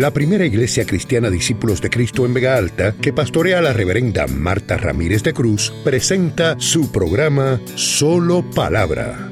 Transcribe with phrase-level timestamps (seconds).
[0.00, 4.78] la primera iglesia cristiana Discípulos de Cristo en Vega Alta, que pastorea la reverenda Marta
[4.78, 9.30] Ramírez de Cruz, presenta su programa Solo Palabra.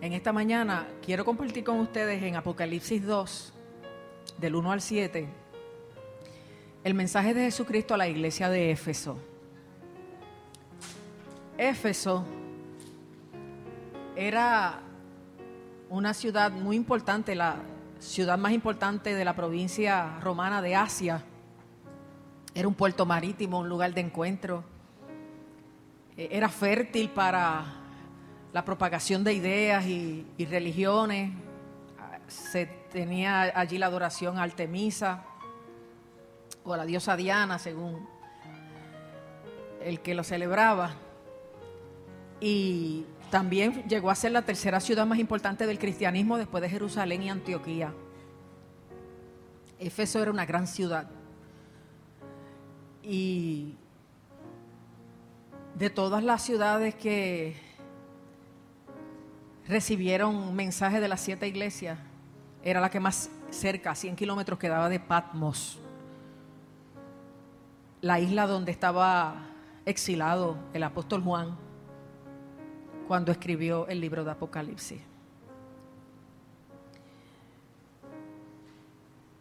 [0.00, 3.52] En esta mañana quiero compartir con ustedes en Apocalipsis 2,
[4.38, 5.28] del 1 al 7,
[6.84, 9.18] el mensaje de Jesucristo a la iglesia de Éfeso.
[11.58, 12.24] Éfeso
[14.16, 14.83] era
[15.88, 17.56] una ciudad muy importante, la
[17.98, 21.24] ciudad más importante de la provincia romana de Asia.
[22.54, 24.64] Era un puerto marítimo, un lugar de encuentro.
[26.16, 27.64] Eh, era fértil para
[28.52, 31.32] la propagación de ideas y, religiones.
[32.28, 35.24] Se tenía allí la adoración a Artemisa
[36.62, 38.08] o a la diosa Diana, según
[39.82, 40.92] el que lo celebraba.
[42.40, 47.22] Y también llegó a ser la tercera ciudad más importante del cristianismo después de Jerusalén
[47.22, 47.92] y Antioquía.
[49.78, 51.10] Éfeso era una gran ciudad.
[53.02, 53.74] Y
[55.74, 57.56] de todas las ciudades que
[59.66, 61.98] recibieron mensajes de las siete iglesias,
[62.62, 65.78] era la que más cerca, a 100 kilómetros, quedaba de Patmos,
[68.00, 69.34] la isla donde estaba
[69.86, 71.56] exilado el apóstol Juan
[73.06, 75.00] cuando escribió el libro de Apocalipsis.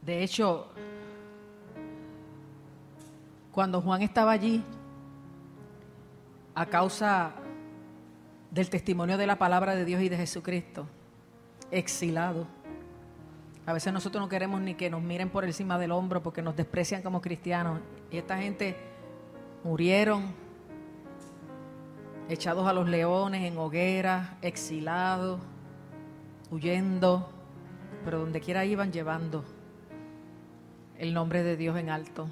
[0.02, 0.68] De hecho,
[3.52, 4.64] cuando Juan estaba allí,
[6.56, 7.32] a causa
[8.52, 10.86] del testimonio de la palabra de Dios y de Jesucristo,
[11.72, 12.46] exilado.
[13.66, 16.56] A veces nosotros no queremos ni que nos miren por encima del hombro porque nos
[16.56, 17.80] desprecian como cristianos.
[18.12, 18.76] Y esta gente
[19.64, 20.34] murieron
[22.30, 25.40] echados a los leones, en hogueras, exilados,
[26.52, 27.30] huyendo,
[28.06, 29.44] pero donde quiera iban llevando
[30.98, 32.28] el nombre de Dios en alto.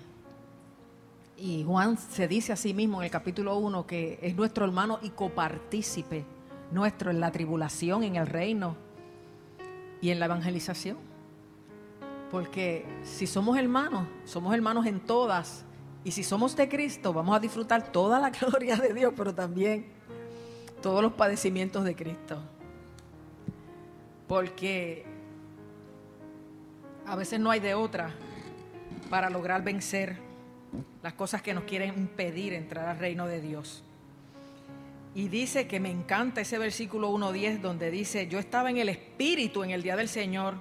[1.37, 4.99] Y Juan se dice a sí mismo en el capítulo 1 que es nuestro hermano
[5.01, 6.25] y copartícipe
[6.71, 8.75] nuestro en la tribulación, en el reino
[10.01, 10.97] y en la evangelización.
[12.31, 15.65] Porque si somos hermanos, somos hermanos en todas
[16.03, 19.85] y si somos de Cristo, vamos a disfrutar toda la gloria de Dios, pero también
[20.81, 22.39] todos los padecimientos de Cristo.
[24.27, 25.05] Porque
[27.05, 28.13] a veces no hay de otra
[29.09, 30.17] para lograr vencer
[31.03, 33.83] las cosas que nos quieren impedir entrar al reino de Dios.
[35.13, 39.63] Y dice que me encanta ese versículo 1.10 donde dice, yo estaba en el Espíritu
[39.63, 40.55] en el día del Señor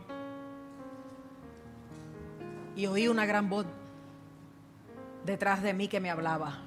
[2.74, 3.66] y oí una gran voz
[5.24, 6.58] detrás de mí que me hablaba.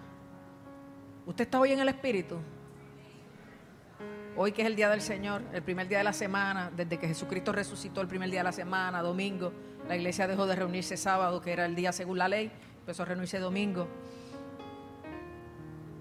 [1.25, 2.37] ¿Usted está hoy en el Espíritu?
[4.35, 7.07] Hoy que es el día del Señor, el primer día de la semana, desde que
[7.07, 9.53] Jesucristo resucitó el primer día de la semana, domingo,
[9.87, 13.05] la iglesia dejó de reunirse sábado, que era el día según la ley, empezó a
[13.05, 13.87] reunirse domingo.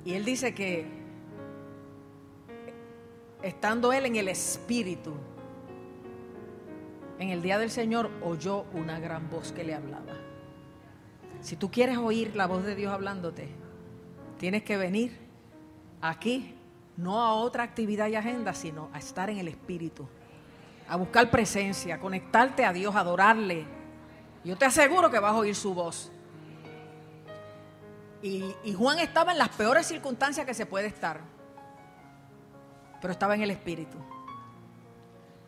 [0.05, 0.87] Y él dice que
[3.43, 5.15] estando él en el Espíritu,
[7.19, 10.32] en el día del Señor oyó una gran voz que le hablaba.
[11.43, 13.49] Si tú quieres oír la voz de Dios hablándote,
[14.39, 15.19] tienes que venir
[16.01, 16.55] aquí,
[16.97, 20.09] no a otra actividad y agenda, sino a estar en el Espíritu,
[20.89, 23.67] a buscar presencia, a conectarte a Dios, a adorarle.
[24.45, 26.13] Yo te aseguro que vas a oír su voz.
[28.23, 31.21] Y, y Juan estaba en las peores circunstancias que se puede estar,
[33.01, 33.99] pero estaba en el Espíritu.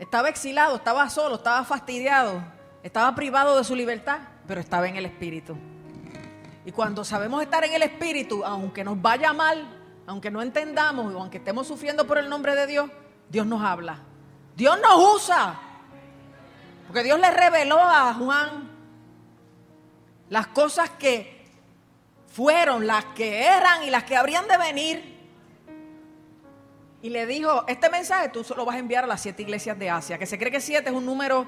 [0.01, 2.43] Estaba exilado, estaba solo, estaba fastidiado,
[2.83, 4.19] estaba privado de su libertad,
[4.49, 5.57] pero estaba en el Espíritu.
[6.65, 9.67] Y cuando sabemos estar en el Espíritu, aunque nos vaya mal,
[10.07, 12.91] aunque no entendamos o aunque estemos sufriendo por el nombre de Dios,
[13.29, 13.99] Dios nos habla.
[14.57, 15.61] Dios nos usa.
[16.87, 18.71] Porque Dios le reveló a Juan
[20.29, 21.47] las cosas que
[22.29, 25.15] fueron, las que eran y las que habrían de venir.
[27.03, 29.91] Y le dijo, este mensaje tú lo vas a enviar a las siete iglesias de
[29.91, 31.47] Asia, que se cree que siete es un número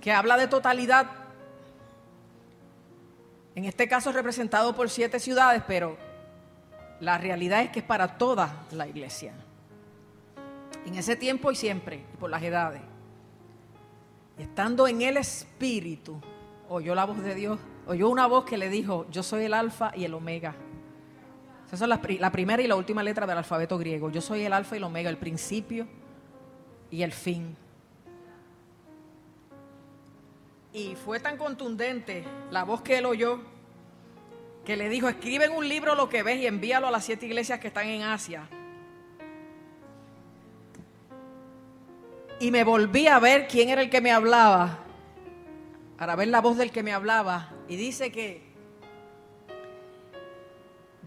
[0.00, 1.06] que habla de totalidad,
[3.54, 5.96] en este caso representado por siete ciudades, pero
[7.00, 9.34] la realidad es que es para toda la iglesia.
[10.86, 12.80] En ese tiempo y siempre, y por las edades.
[14.38, 16.20] Estando en el Espíritu,
[16.68, 19.92] oyó la voz de Dios, oyó una voz que le dijo, yo soy el alfa
[19.94, 20.54] y el omega.
[21.66, 24.10] Esa son la, la primera y la última letra del alfabeto griego.
[24.10, 25.86] Yo soy el alfa y el omega, el principio
[26.90, 27.56] y el fin.
[30.72, 33.40] Y fue tan contundente la voz que él oyó
[34.64, 37.26] que le dijo, escribe en un libro lo que ves y envíalo a las siete
[37.26, 38.48] iglesias que están en Asia.
[42.42, 44.80] y me volví a ver quién era el que me hablaba,
[45.96, 48.42] para ver la voz del que me hablaba, y dice que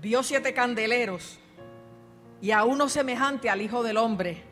[0.01, 1.37] vio siete candeleros
[2.39, 4.43] y a uno semejante al Hijo del Hombre,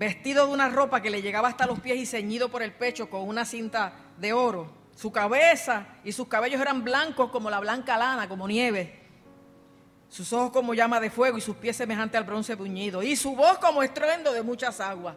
[0.00, 3.10] vestido de una ropa que le llegaba hasta los pies y ceñido por el pecho
[3.10, 4.66] con una cinta de oro.
[4.96, 8.98] Su cabeza y sus cabellos eran blancos como la blanca lana, como nieve.
[10.08, 13.02] Sus ojos como llama de fuego y sus pies semejantes al bronce puñido.
[13.02, 15.16] Y su voz como estruendo de muchas aguas.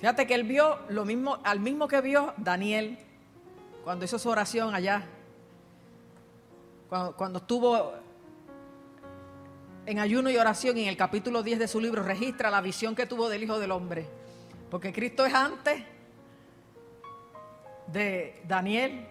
[0.00, 2.98] Fíjate que él vio lo mismo, al mismo que vio Daniel
[3.84, 5.04] cuando hizo su oración allá.
[6.88, 7.92] Cuando, cuando estuvo
[9.86, 13.06] en ayuno y oración en el capítulo 10 de su libro registra la visión que
[13.06, 14.06] tuvo del Hijo del Hombre.
[14.70, 15.82] Porque Cristo es antes
[17.88, 19.06] de Daniel,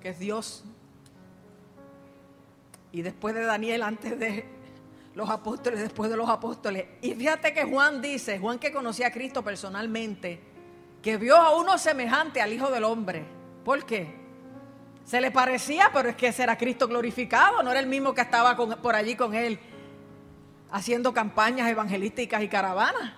[0.00, 0.64] que es Dios,
[2.92, 4.44] y después de Daniel, antes de
[5.14, 6.86] los apóstoles, después de los apóstoles.
[7.00, 10.40] Y fíjate que Juan dice, Juan que conocía a Cristo personalmente,
[11.00, 13.24] que vio a uno semejante al Hijo del Hombre.
[13.64, 14.20] ¿Por qué?
[15.04, 18.20] Se le parecía, pero es que ese era Cristo glorificado, no era el mismo que
[18.20, 19.58] estaba por allí con él
[20.72, 23.12] haciendo campañas evangelísticas y caravanas.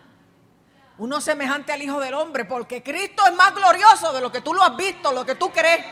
[0.99, 4.55] Uno semejante al Hijo del Hombre, porque Cristo es más glorioso de lo que tú
[4.55, 5.85] lo has visto, lo que tú crees.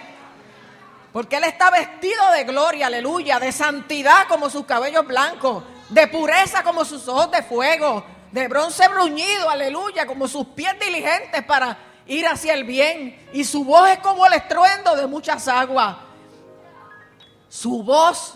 [1.13, 6.63] Porque Él está vestido de gloria, aleluya, de santidad como sus cabellos blancos, de pureza
[6.63, 11.77] como sus ojos de fuego, de bronce bruñido, aleluya, como sus pies diligentes para
[12.07, 13.29] ir hacia el bien.
[13.33, 15.97] Y su voz es como el estruendo de muchas aguas.
[17.49, 18.35] Su voz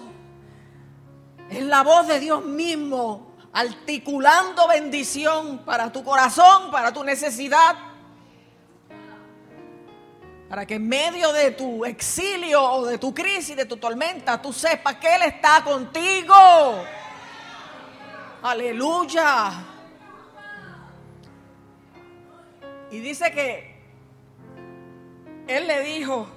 [1.50, 7.76] es la voz de Dios mismo, articulando bendición para tu corazón, para tu necesidad.
[10.49, 14.52] Para que en medio de tu exilio o de tu crisis, de tu tormenta, tú
[14.52, 16.35] sepas que Él está contigo.
[18.43, 19.52] Aleluya.
[22.90, 23.75] Y dice que
[25.49, 26.29] Él le dijo,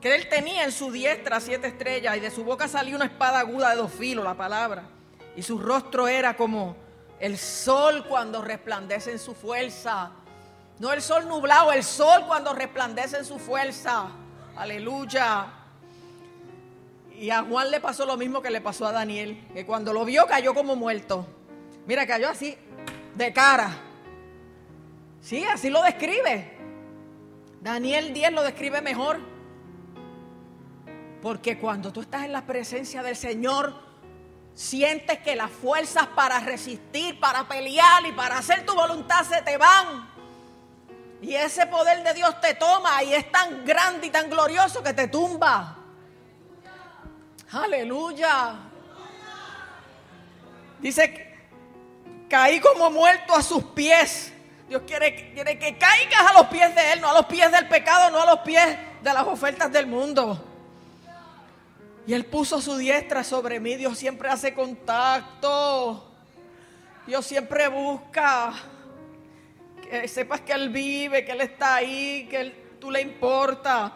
[0.00, 3.40] que él tenía en su diestra siete estrellas y de su boca salía una espada
[3.40, 4.84] aguda de dos filos, la palabra.
[5.36, 6.76] Y su rostro era como
[7.18, 10.12] el sol cuando resplandece en su fuerza.
[10.78, 14.08] No el sol nublado, el sol cuando resplandece en su fuerza.
[14.56, 15.46] Aleluya.
[17.14, 20.06] Y a Juan le pasó lo mismo que le pasó a Daniel, que cuando lo
[20.06, 21.26] vio cayó como muerto.
[21.86, 22.56] Mira, cayó así,
[23.14, 23.70] de cara.
[25.20, 26.56] Sí, así lo describe.
[27.60, 29.29] Daniel 10 lo describe mejor.
[31.22, 33.74] Porque cuando tú estás en la presencia del Señor,
[34.54, 39.56] sientes que las fuerzas para resistir, para pelear y para hacer tu voluntad se te
[39.56, 40.08] van.
[41.22, 44.94] Y ese poder de Dios te toma y es tan grande y tan glorioso que
[44.94, 45.76] te tumba.
[47.52, 48.54] Aleluya.
[50.78, 51.36] Dice,
[52.28, 54.32] caí como muerto a sus pies.
[54.68, 57.68] Dios quiere, quiere que caigas a los pies de Él, no a los pies del
[57.68, 60.49] pecado, no a los pies de las ofertas del mundo.
[62.10, 63.76] Y Él puso su diestra sobre mí.
[63.76, 66.10] Dios siempre hace contacto.
[67.06, 68.52] Dios siempre busca
[69.80, 73.92] que sepas que Él vive, que Él está ahí, que él, tú le importa.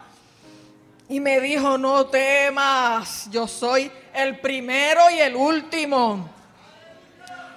[1.09, 6.29] Y me dijo, no temas, yo soy el primero y el último.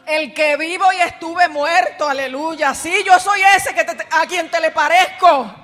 [0.08, 2.75] El que vivo y estuve muerto, aleluya.
[2.75, 5.55] Sí, yo soy ese que a quien te le parezco.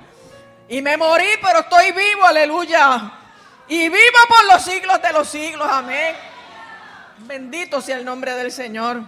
[0.69, 3.23] Y me morí, pero estoy vivo, aleluya
[3.67, 5.67] y viva por los siglos de los siglos.
[5.69, 6.15] Amén.
[7.19, 9.01] Bendito sea el nombre del Señor.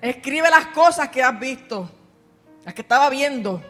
[0.00, 1.90] Escribe las cosas que has visto,
[2.64, 3.62] las que estaba viendo.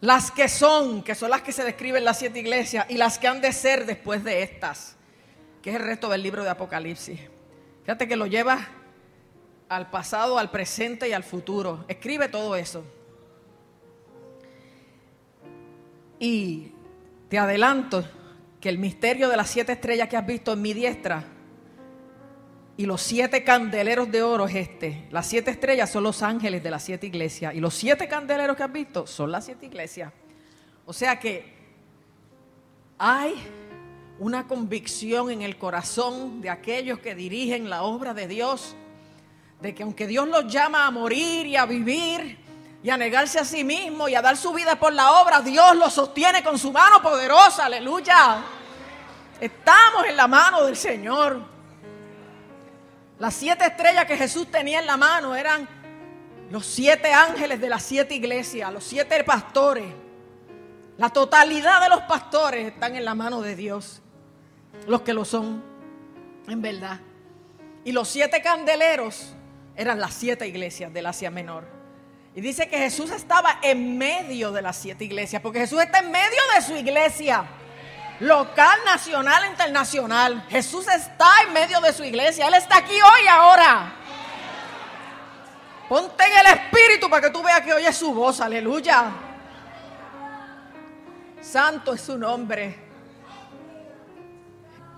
[0.00, 3.18] Las que son, que son las que se describen en las siete iglesias, y las
[3.18, 4.96] que han de ser después de estas,
[5.62, 7.20] que es el resto del libro de Apocalipsis.
[7.82, 8.66] Fíjate que lo lleva
[9.68, 11.84] al pasado, al presente y al futuro.
[11.86, 12.84] Escribe todo eso.
[16.22, 16.70] Y
[17.28, 18.04] te adelanto
[18.60, 21.24] que el misterio de las siete estrellas que has visto en mi diestra
[22.76, 25.08] y los siete candeleros de oro es este.
[25.10, 28.62] Las siete estrellas son los ángeles de las siete iglesias y los siete candeleros que
[28.62, 30.12] has visto son las siete iglesias.
[30.86, 31.44] O sea que
[32.98, 33.34] hay
[34.20, 38.76] una convicción en el corazón de aquellos que dirigen la obra de Dios,
[39.60, 42.38] de que aunque Dios los llama a morir y a vivir,
[42.82, 45.76] y a negarse a sí mismo y a dar su vida por la obra, Dios
[45.76, 48.42] lo sostiene con su mano poderosa, aleluya.
[49.40, 51.40] Estamos en la mano del Señor.
[53.20, 55.68] Las siete estrellas que Jesús tenía en la mano eran
[56.50, 59.86] los siete ángeles de las siete iglesias, los siete pastores.
[60.98, 64.02] La totalidad de los pastores están en la mano de Dios,
[64.88, 65.62] los que lo son,
[66.48, 66.98] en verdad.
[67.84, 69.34] Y los siete candeleros
[69.76, 71.81] eran las siete iglesias del Asia Menor.
[72.34, 76.10] Y dice que Jesús estaba en medio de las siete iglesias, porque Jesús está en
[76.10, 77.44] medio de su iglesia,
[78.20, 80.46] local, nacional, internacional.
[80.48, 83.92] Jesús está en medio de su iglesia, Él está aquí hoy, ahora.
[85.88, 89.10] Ponte en el espíritu para que tú veas que oye su voz, aleluya.
[91.42, 92.81] Santo es su nombre.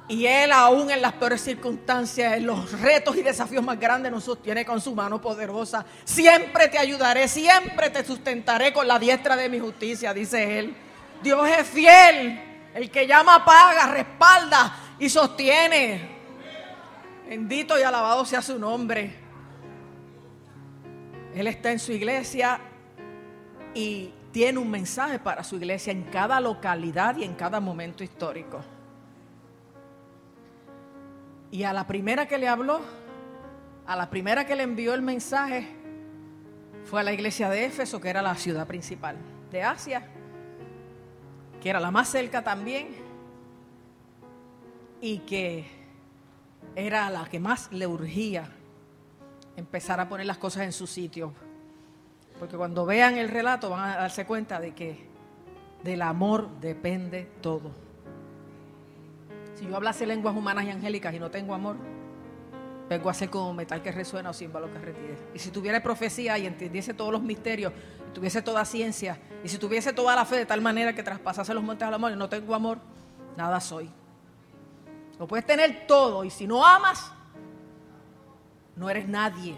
[0.06, 4.24] Y Él aún en las peores circunstancias, en los retos y desafíos más grandes, nos
[4.24, 5.86] sostiene con su mano poderosa.
[6.04, 10.76] Siempre te ayudaré, siempre te sustentaré con la diestra de mi justicia, dice Él.
[11.22, 16.14] Dios es fiel, el que llama paga, respalda y sostiene.
[17.26, 19.14] Bendito y alabado sea su nombre.
[21.34, 22.60] Él está en su iglesia
[23.72, 28.73] y tiene un mensaje para su iglesia en cada localidad y en cada momento histórico.
[31.54, 32.80] Y a la primera que le habló,
[33.86, 35.68] a la primera que le envió el mensaje,
[36.84, 39.16] fue a la iglesia de Éfeso, que era la ciudad principal
[39.52, 40.04] de Asia,
[41.62, 42.88] que era la más cerca también,
[45.00, 45.64] y que
[46.74, 48.50] era la que más le urgía
[49.56, 51.34] empezar a poner las cosas en su sitio.
[52.40, 55.06] Porque cuando vean el relato van a darse cuenta de que
[55.84, 57.83] del amor depende todo.
[59.54, 61.76] Si yo hablase lenguas humanas y angélicas y no tengo amor,
[62.88, 65.16] vengo a ser como metal que resuena o símbolo que retire.
[65.32, 67.72] Y si tuviera profecía y entendiese todos los misterios,
[68.08, 71.54] y tuviese toda ciencia, y si tuviese toda la fe de tal manera que traspasase
[71.54, 72.78] los montes al amor y no tengo amor,
[73.36, 73.90] nada soy.
[75.18, 77.12] Lo puedes tener todo y si no amas,
[78.74, 79.56] no eres nadie.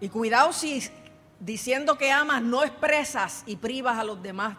[0.00, 0.82] Y cuidado si
[1.40, 4.56] diciendo que amas no expresas y privas a los demás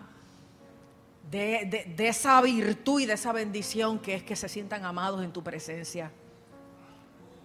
[1.30, 5.44] de, esa virtud y de esa bendición que es que se sientan amados en tu
[5.44, 6.12] presencia.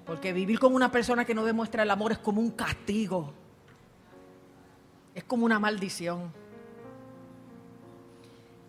[0.06, 3.32] Porque vivir con una persona que no demuestra el amor es como un castigo.
[5.14, 6.32] Es como una maldición.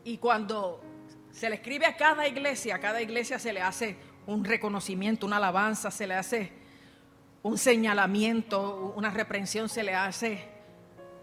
[0.03, 0.81] Y cuando
[1.31, 5.37] se le escribe a cada iglesia, a cada iglesia se le hace un reconocimiento, una
[5.37, 6.51] alabanza, se le hace
[7.41, 10.47] un señalamiento, una reprensión, se le hace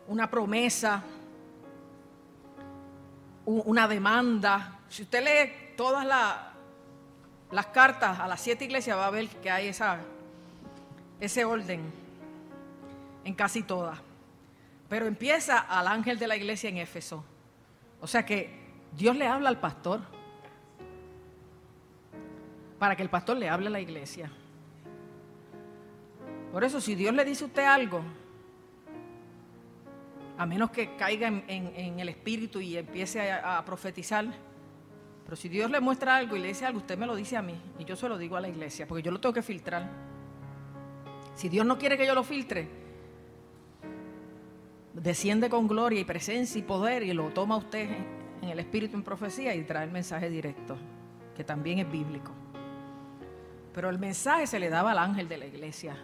[0.08, 1.04] una promesa
[3.44, 4.78] una demanda.
[4.88, 6.06] Si usted lee todas
[7.50, 9.98] las cartas a las siete iglesias, va a ver que hay esa,
[11.20, 11.92] ese orden
[13.24, 13.98] en casi todas.
[14.88, 17.24] Pero empieza al ángel de la iglesia en Éfeso.
[18.00, 18.60] O sea que
[18.92, 20.00] Dios le habla al pastor
[22.78, 24.30] para que el pastor le hable a la iglesia.
[26.52, 28.02] Por eso, si Dios le dice a usted algo,
[30.38, 34.26] a menos que caiga en, el espíritu y empiece a, profetizar.
[35.24, 37.42] Pero si Dios le muestra algo y le dice algo, usted me lo dice a
[37.42, 39.88] mí y yo se lo digo a la iglesia, porque yo lo tengo que filtrar.
[41.34, 42.68] Si Dios no quiere que yo lo filtre,
[44.92, 47.88] desciende con gloria y presencia y poder y lo toma usted
[48.42, 50.76] en el espíritu en profecía y trae el mensaje directo,
[51.36, 52.32] que también es bíblico.
[53.72, 55.96] Pero el mensaje se le daba al ángel de la iglesia.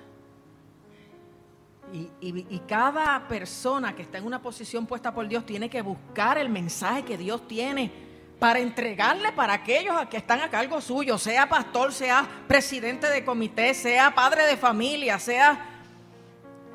[1.92, 6.50] Y, cada persona que está en una posición puesta por Dios tiene que buscar el
[6.50, 7.90] mensaje que Dios tiene
[8.38, 13.74] para entregarle para aquellos que están a cargo suyo, sea pastor, sea presidente de comité,
[13.74, 15.82] sea padre de familia, sea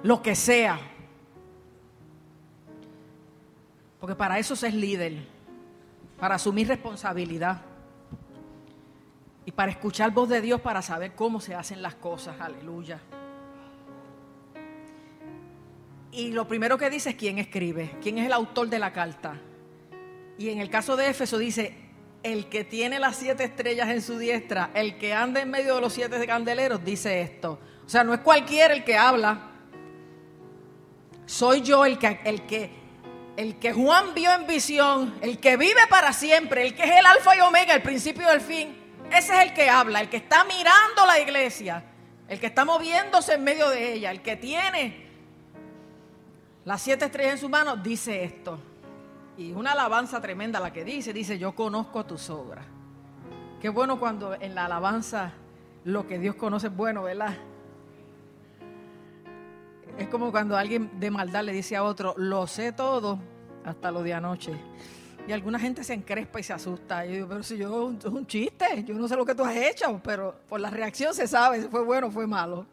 [0.02, 0.80] lo que sea.
[4.00, 5.26] Porque para eso se es líder,
[6.20, 7.62] para asumir responsabilidad
[9.46, 12.40] y para escuchar voz de Dios para saber cómo se hacen las cosas.
[12.40, 13.00] Aleluya.
[16.14, 19.34] Y lo primero que dice es quién escribe, quién es el autor de la carta.
[20.38, 21.76] Y en el caso de Éfeso dice,
[22.22, 25.82] el que tiene las siete estrellas en su diestra, el que anda en medio de
[25.82, 27.60] los siete candeleros, dice esto.
[27.84, 29.52] O sea, no es cualquiera el que habla.
[31.26, 32.70] Soy yo el que, el que,
[33.36, 37.06] el que Juan vio en visión, el que vive para siempre, el que es el
[37.08, 38.78] alfa y omega, el principio y el fin.
[39.12, 41.84] Ese es el que habla, el que está mirando la iglesia,
[42.28, 45.13] el que está moviéndose en medio de ella, el que tiene
[46.66, 48.60] las siete estrellas en su mano, dice esto.
[49.38, 52.66] Y una alabanza tremenda la que dice, dice, yo conozco tus obras.
[53.62, 55.34] Qué bueno cuando en la alabanza
[55.86, 57.34] lo que Dios conoce es bueno, ¿verdad?
[59.98, 63.20] Es como cuando alguien de maldad le dice a otro, lo sé todo
[63.66, 64.54] hasta lo de anoche.
[65.28, 67.06] Y alguna gente se encrespa y se asusta.
[67.06, 69.56] Y yo pero si yo, es un chiste, yo no sé lo que tú has
[69.56, 72.66] hecho, pero por la reacción se sabe si fue bueno o fue malo.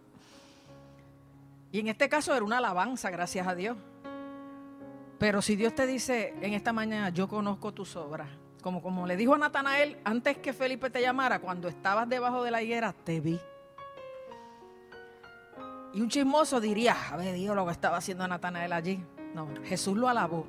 [1.73, 3.77] Y en este caso era una alabanza, gracias a Dios.
[5.19, 8.29] Pero si Dios te dice en esta mañana, yo conozco tus obras,
[8.63, 12.51] Como, como le dijo a Natanael, antes que Felipe te llamara, cuando estabas debajo de
[12.51, 13.39] la higuera, te vi.
[15.93, 19.05] Y un chismoso diría, a ver, Dios, lo que estaba haciendo Natanael allí.
[19.35, 20.47] No, Jesús lo alabó.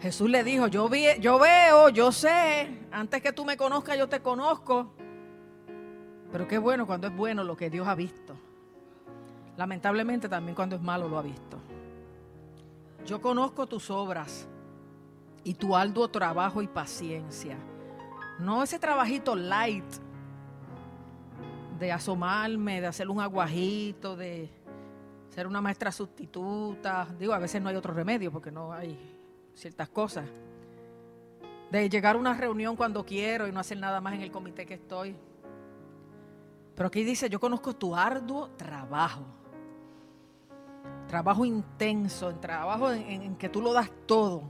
[0.00, 4.08] Jesús le dijo, yo, vi, yo veo, yo sé, antes que tú me conozcas, yo
[4.08, 4.92] te conozco.
[6.34, 8.34] Pero qué bueno cuando es bueno lo que Dios ha visto.
[9.56, 11.58] Lamentablemente también cuando es malo lo ha visto.
[13.06, 14.48] Yo conozco tus obras
[15.44, 17.56] y tu arduo trabajo y paciencia.
[18.40, 19.84] No ese trabajito light
[21.78, 24.50] de asomarme, de hacer un aguajito, de
[25.28, 27.06] ser una maestra sustituta.
[27.16, 28.98] Digo, a veces no hay otro remedio porque no hay
[29.54, 30.24] ciertas cosas.
[31.70, 34.66] De llegar a una reunión cuando quiero y no hacer nada más en el comité
[34.66, 35.14] que estoy.
[36.74, 39.24] Pero aquí dice, yo conozco tu arduo trabajo.
[41.08, 44.42] Trabajo intenso, en trabajo en, en que tú lo das todo.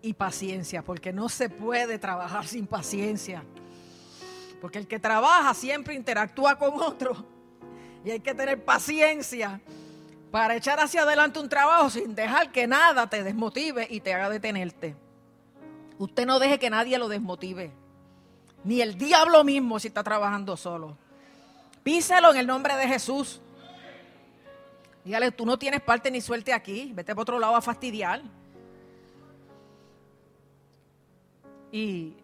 [0.00, 3.42] Y paciencia, porque no se puede trabajar sin paciencia.
[4.60, 7.24] Porque el que trabaja siempre interactúa con otro.
[8.04, 9.60] Y hay que tener paciencia
[10.30, 14.30] para echar hacia adelante un trabajo sin dejar que nada te desmotive y te haga
[14.30, 14.94] detenerte.
[15.98, 17.72] Usted no deje que nadie lo desmotive.
[18.64, 20.96] Ni el diablo mismo si está trabajando solo.
[21.82, 23.40] Píselo en el nombre de Jesús.
[25.04, 26.92] Dígale, tú no tienes parte ni suerte aquí.
[26.94, 28.22] Vete por otro lado a fastidiar.
[31.72, 32.14] Y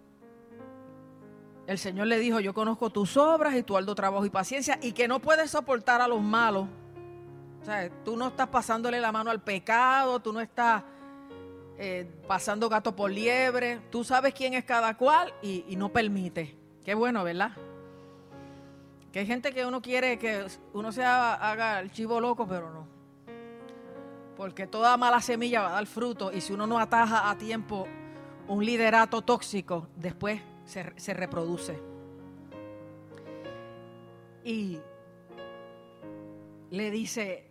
[1.66, 4.92] el Señor le dijo, yo conozco tus obras y tu alto trabajo y paciencia y
[4.92, 6.66] que no puedes soportar a los malos.
[7.62, 10.82] O sea, tú no estás pasándole la mano al pecado, tú no estás
[11.78, 16.56] eh, pasando gato por liebre, tú sabes quién es cada cual y, y no permite.
[16.84, 17.52] Qué bueno, ¿verdad?
[19.12, 22.86] Que hay gente que uno quiere que uno se haga el chivo loco, pero no.
[24.36, 27.86] Porque toda mala semilla va a dar fruto y si uno no ataja a tiempo
[28.48, 31.78] un liderato tóxico, después se, reproduce.
[34.44, 34.78] Y
[36.70, 37.50] le dice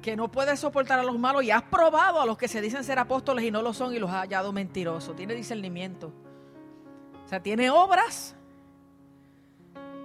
[0.00, 2.84] que no puedes soportar a los malos y has probado a los que se dicen
[2.84, 5.14] ser apóstoles y no lo son y los has hallado mentirosos.
[5.14, 6.12] Tiene discernimiento.
[7.24, 8.34] O sea, tiene obras,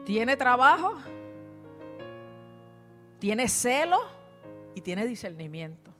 [0.06, 0.96] tiene trabajo,
[3.20, 4.00] tiene celo
[4.76, 5.92] y tiene discernimiento.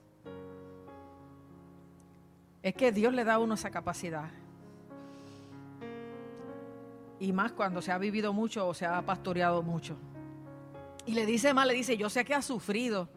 [2.62, 4.28] Es que Dios le da a uno esa capacidad.
[7.18, 9.96] Y más cuando se ha vivido mucho o se ha pastoreado mucho.
[11.06, 13.08] Y le dice más, le dice, yo sé que has sufrido.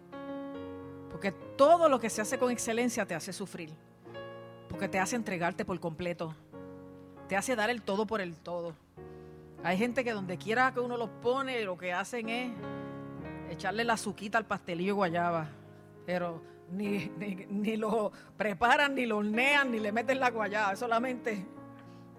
[1.60, 3.70] Todo lo que se hace con excelencia te hace sufrir.
[4.70, 6.34] Porque te hace entregarte por completo.
[7.28, 8.78] Te hace dar el todo por el todo.
[9.62, 12.54] Hay gente que donde quiera que uno los pone, lo que hacen es
[13.50, 15.50] echarle la suquita al pastelillo guayaba.
[16.06, 16.42] Pero
[16.72, 17.12] ni,
[17.50, 21.46] ni, lo preparan, ni lo hornean, ni le meten la guayaba, solamente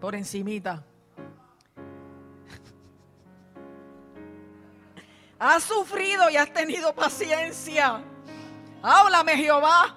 [0.03, 0.85] por encimita.
[5.39, 8.05] Has sufrido y has tenido paciencia.
[8.83, 9.97] Háblame, Jehová.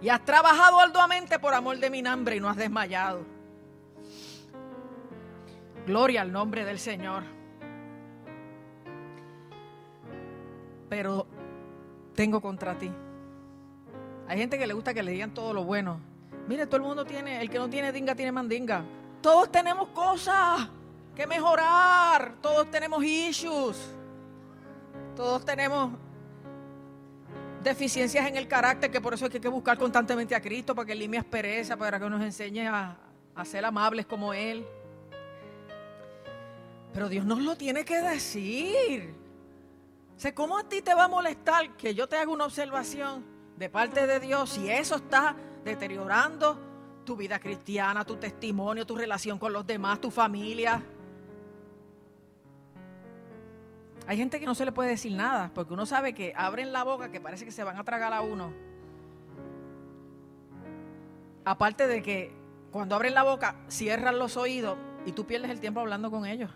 [0.00, 3.20] Y has trabajado arduamente por amor de mi nombre y no has desmayado.
[5.86, 7.24] Gloria al nombre del Señor.
[10.88, 11.26] Pero
[12.14, 12.90] tengo contra ti.
[14.28, 16.00] Hay gente que le gusta que le digan todo lo bueno.
[16.46, 18.84] Mire, todo el mundo tiene, el que no tiene dinga tiene mandinga.
[19.20, 20.68] Todos tenemos cosas
[21.14, 22.34] que mejorar.
[22.40, 23.76] Todos tenemos issues.
[25.16, 25.90] Todos tenemos
[27.62, 30.94] deficiencias en el carácter, que por eso hay que buscar constantemente a Cristo para que
[30.94, 32.96] limpie aspereza, para que nos enseñe a,
[33.34, 34.66] a ser amables como Él.
[36.92, 39.14] Pero Dios nos lo tiene que decir.
[40.34, 43.24] ¿cómo a ti te va a molestar que yo te haga una observación
[43.56, 46.58] de parte de Dios si eso está deteriorando
[47.04, 50.82] tu vida cristiana, tu testimonio, tu relación con los demás, tu familia?
[54.08, 56.82] Hay gente que no se le puede decir nada, porque uno sabe que abren la
[56.82, 58.54] boca que parece que se van a tragar a uno.
[61.44, 62.32] Aparte de que
[62.72, 66.50] cuando abren la boca, cierran los oídos y tú pierdes el tiempo hablando con ellos.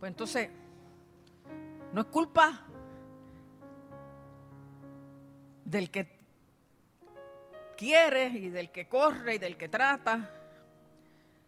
[0.00, 0.48] Pues entonces,
[1.92, 2.66] no es culpa
[5.66, 6.08] del que
[7.76, 10.30] quiere y del que corre y del que trata.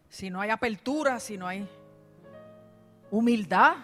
[0.07, 1.67] Si no hay apertura, si no hay
[3.11, 3.75] humildad.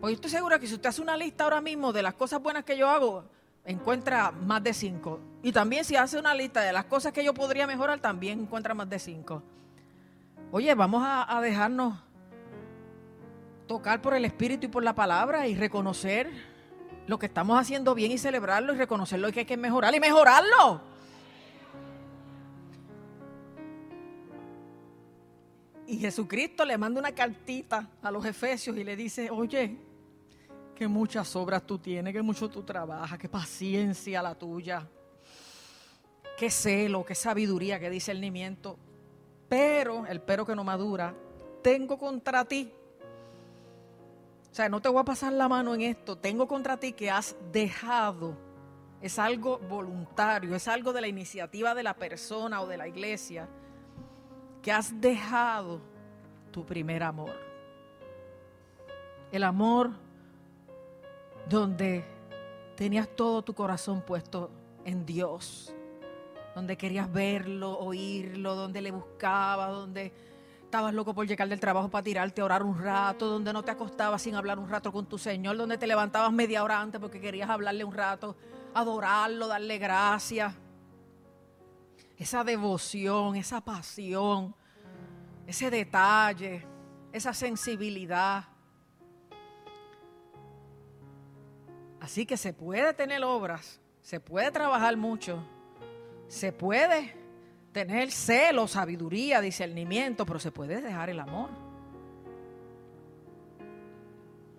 [0.00, 2.40] Pues yo estoy segura que si usted hace una lista ahora mismo de las cosas
[2.40, 3.24] buenas que yo hago,
[3.64, 5.20] encuentra más de cinco.
[5.42, 8.74] Y también si hace una lista de las cosas que yo podría mejorar, también encuentra
[8.74, 9.42] más de cinco.
[10.50, 11.98] Oye, vamos a, dejarnos
[13.66, 16.30] tocar por el Espíritu y por la palabra y reconocer
[17.06, 20.00] lo que estamos haciendo bien y celebrarlo y reconocer lo que hay que mejorar y
[20.00, 20.80] mejorarlo.
[25.88, 29.74] Y Jesucristo le manda una cartita a los efesios y le dice, oye,
[30.74, 34.86] que muchas obras tú tienes, que mucho tú trabajas, qué paciencia la tuya,
[36.36, 38.78] qué celo, qué sabiduría, qué discernimiento.
[39.48, 41.14] Pero, el pero que no madura,
[41.62, 42.70] tengo contra ti.
[44.52, 47.10] O sea, no te voy a pasar la mano en esto, tengo contra ti que
[47.10, 48.36] has dejado.
[49.00, 53.48] Es algo voluntario, es algo de la iniciativa de la persona o de la iglesia,
[54.62, 55.80] que has dejado
[56.50, 57.34] tu primer amor.
[59.30, 59.90] El amor
[61.48, 62.04] donde
[62.76, 64.50] tenías todo tu corazón puesto
[64.84, 65.74] en Dios,
[66.54, 70.12] donde querías verlo, oírlo, donde le buscabas, donde
[70.62, 73.70] estabas loco por llegar del trabajo para tirarte a orar un rato, donde no te
[73.70, 77.20] acostabas sin hablar un rato con tu Señor, donde te levantabas media hora antes porque
[77.20, 78.36] querías hablarle un rato,
[78.74, 80.54] adorarlo, darle gracias.
[82.18, 84.54] Esa devoción, esa pasión,
[85.46, 86.66] ese detalle,
[87.12, 88.44] esa sensibilidad.
[92.00, 95.42] Así que se puede tener obras, se puede trabajar mucho,
[96.26, 97.14] se puede
[97.72, 101.50] tener celo, sabiduría, discernimiento, pero se puede dejar el amor.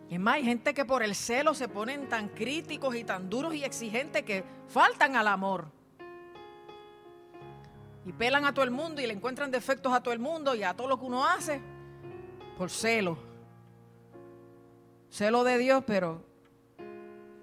[0.10, 3.30] Y es más, hay gente que por el celo se ponen tan críticos y tan
[3.30, 5.79] duros y exigentes que faltan al amor.
[8.10, 10.64] Y pelan a todo el mundo y le encuentran defectos a todo el mundo y
[10.64, 11.62] a todo lo que uno hace
[12.58, 13.20] por celo.
[15.12, 16.24] Celo de Dios, pero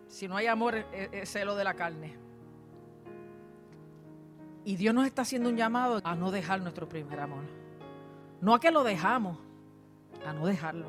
[0.08, 2.16] si no hay amor, es, celo de la carne.
[4.64, 7.44] Y Dios nos está haciendo un llamado a no dejar nuestro primer amor.
[8.40, 9.38] No a que lo dejamos,
[10.26, 10.86] a no dejarlo.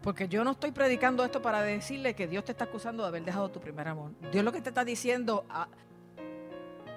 [0.00, 3.24] Porque yo no estoy predicando esto para decirle que Dios te está acusando de haber
[3.26, 4.12] dejado tu primer amor.
[4.32, 5.68] Dios lo que te está diciendo, ah,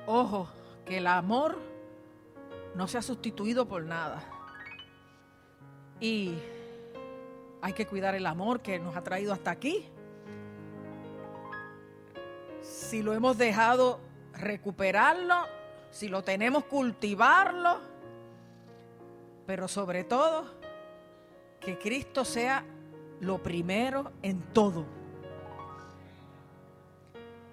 [0.06, 0.48] ojo,
[0.90, 1.58] que el amor
[2.76, 4.24] no se ha sustituido por nada.
[6.02, 6.34] Y
[7.62, 9.86] hay que cuidar el amor que nos ha traído hasta aquí
[12.64, 14.00] si lo hemos dejado
[14.34, 15.36] recuperarlo,
[15.92, 17.80] si lo tenemos cultivarlo,
[19.46, 20.46] pero sobre todo
[21.60, 22.64] que Cristo sea
[23.20, 24.86] lo primero en todo.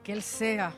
[0.02, 0.72] Que Él sea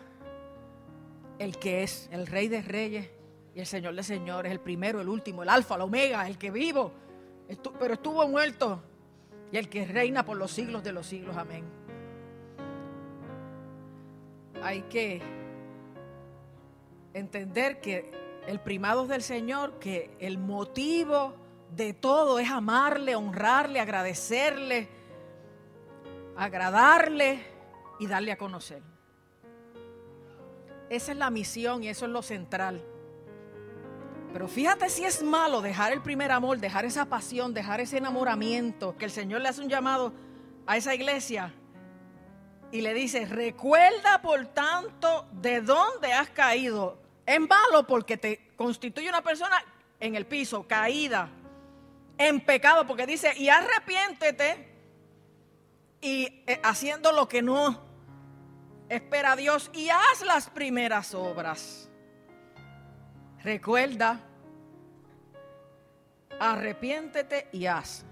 [1.38, 3.10] el que es el Rey de Reyes
[3.54, 6.50] y el Señor de Señores, el primero, el último, el Alfa, el Omega, el que
[6.50, 6.92] vivo,
[7.78, 8.82] pero estuvo muerto
[9.50, 11.36] y el que reina por los siglos de los siglos.
[11.36, 11.78] Amén
[14.62, 15.22] hay que
[17.14, 18.10] entender que
[18.46, 21.34] el primado es del Señor, que el motivo
[21.74, 24.88] de todo es amarle, honrarle, agradecerle,
[26.36, 27.42] agradarle
[27.98, 28.82] y darle a conocer.
[30.90, 32.82] Esa es la misión y eso es lo central.
[34.32, 38.96] Pero fíjate si es malo dejar el primer amor, dejar esa pasión, dejar ese enamoramiento,
[38.96, 40.12] que el Señor le hace un llamado
[40.66, 41.54] a esa iglesia
[42.70, 46.98] y le dice, recuerda por tanto de dónde has caído.
[47.24, 49.56] Es malo porque te constituye una persona
[50.00, 51.30] en el piso, caída,
[52.18, 54.68] en pecado, porque dice, y arrepiéntete
[56.00, 57.87] y eh, haciendo lo que no
[58.88, 61.88] espera Dios y haz las primeras obras.
[63.42, 64.20] Recuerda,
[66.40, 68.04] arrepiéntete y haz.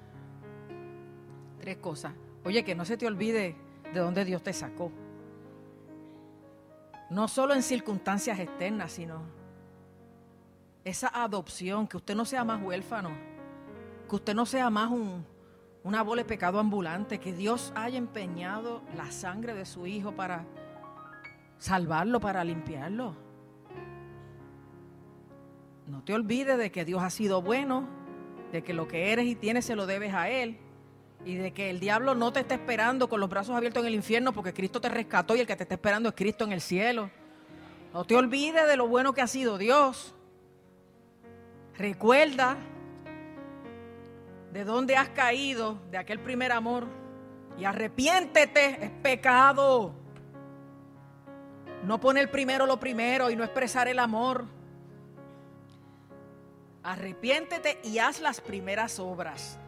[1.58, 2.12] Tres cosas.
[2.44, 3.56] Oye, que no se te olvide
[3.92, 4.92] de dónde Dios te sacó.
[7.10, 9.22] No solo en circunstancias externas, sino
[10.84, 13.10] esa adopción, que usted no sea más huérfano,
[14.08, 15.26] que usted no sea más un,
[15.82, 20.44] una bola de pecado ambulante, que Dios haya empeñado la sangre de su Hijo para
[21.58, 23.14] salvarlo, para limpiarlo.
[25.86, 27.88] No te olvides de que Dios ha sido bueno,
[28.52, 30.58] de que lo que eres y tienes se lo debes a Él
[31.24, 33.94] y de que el diablo no te está esperando con los brazos abiertos en el
[33.94, 36.60] infierno porque Cristo te rescató y el que te está esperando es Cristo en el
[36.60, 37.10] cielo.
[37.92, 40.14] No te olvides de lo bueno que ha sido Dios.
[41.76, 42.56] Recuerda
[44.52, 46.86] de dónde has caído, de aquel primer amor.
[47.58, 49.94] Y arrepiéntete, es pecado.
[51.84, 54.44] No poner primero lo primero y no expresar el amor.
[56.82, 59.58] Arrepiéntete y haz las primeras obras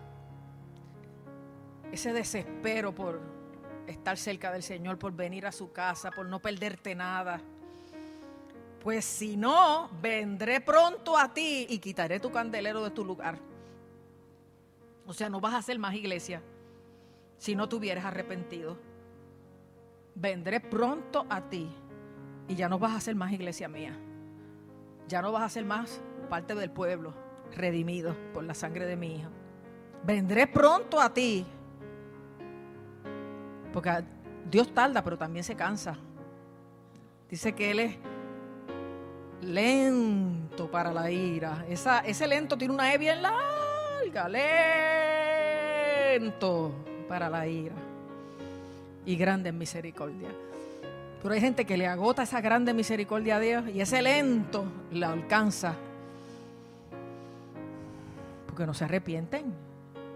[1.93, 3.21] ese desespero por
[3.87, 7.41] estar cerca del Señor, por venir a su casa, por no perderte nada.
[8.83, 13.39] Pues si no, vendré pronto a ti y quitaré tu candelero de tu lugar.
[15.07, 16.43] O sea, no vas a hacer más iglesia
[17.39, 18.77] si no tuvieras arrepentido.
[20.15, 21.69] Vendré pronto a ti
[22.49, 23.93] y ya no vas a ser más iglesia mía.
[25.07, 27.15] Ya no vas a ser más parte del pueblo
[27.55, 29.31] redimido por la sangre de mi hijo.
[30.05, 31.47] Vendré pronto a ti.
[33.73, 33.91] Porque
[34.51, 35.97] Dios tarda, pero también se cansa.
[37.31, 37.97] Dice que Él es
[39.43, 41.65] lento para la ira.
[41.69, 44.29] Esa, ese lento tiene una E bien larga.
[46.09, 46.73] Lento
[47.09, 47.77] para la ira.
[49.05, 50.31] Y grande en misericordia.
[51.23, 55.11] Pero hay gente que le agota esa grande misericordia a Dios y ese lento la
[55.13, 55.75] alcanza.
[58.47, 59.53] Porque no se arrepienten,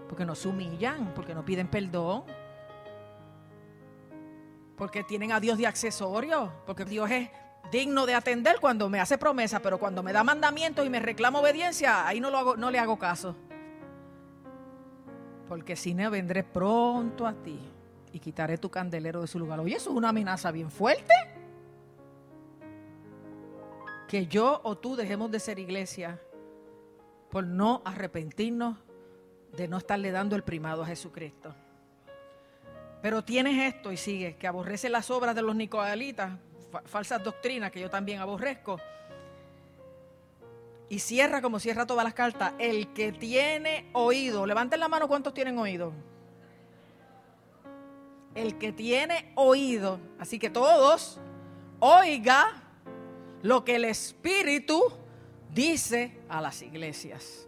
[0.07, 2.23] porque no se humillan, porque no piden perdón,
[4.77, 7.29] porque tienen a Dios de accesorio, porque Dios es
[7.71, 11.39] digno de atender cuando me hace promesa, pero cuando me da mandamientos y me reclama
[11.39, 13.35] obediencia, ahí no, lo hago, no le hago caso.
[15.49, 17.72] Porque si no vendré pronto a ti
[18.13, 19.59] y quitaré tu candelero de su lugar.
[19.59, 21.13] Oye, eso es una amenaza bien fuerte.
[24.07, 26.21] Que yo o tú dejemos de ser iglesia
[27.31, 28.77] por no arrepentirnos
[29.57, 31.55] de no estarle dando el primado a Jesucristo.
[33.01, 36.33] Pero tienes esto y sigue, que aborrece las obras de los nicolaítas,
[36.85, 38.79] falsas doctrinas que yo también aborrezco.
[40.87, 45.33] Y cierra como cierra todas las cartas, el que tiene oído, levanten la mano cuántos
[45.33, 45.91] tienen oído
[48.35, 51.19] el que tiene oído, así que todos,
[51.79, 52.63] oiga
[53.41, 54.81] lo que el Espíritu
[55.53, 57.47] dice a las iglesias.